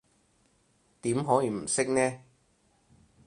[1.03, 2.21] 點可以唔識呢？